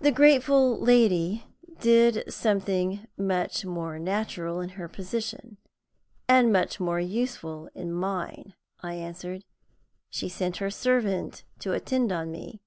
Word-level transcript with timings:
"The 0.00 0.10
grateful 0.10 0.76
lady 0.80 1.44
did 1.78 2.24
something 2.28 3.06
much 3.16 3.64
more 3.64 4.00
natural 4.00 4.60
in 4.60 4.70
her 4.70 4.88
position, 4.88 5.58
and 6.28 6.52
much 6.52 6.80
more 6.80 6.98
useful 6.98 7.68
in 7.72 7.92
mine," 7.92 8.54
I 8.82 8.94
answered 8.94 9.44
"she 10.10 10.28
sent 10.28 10.56
her 10.56 10.70
servant 10.70 11.44
to 11.60 11.72
attend 11.72 12.10
on 12.10 12.32
me. 12.32 12.58